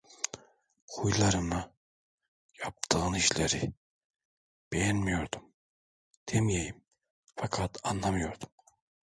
[0.87, 1.71] Huylarını,
[2.63, 3.73] yaptığın işleri,
[4.73, 5.53] beğenmiyordum
[6.33, 6.83] demeyeyim,
[7.35, 8.49] fakat anlamıyordum.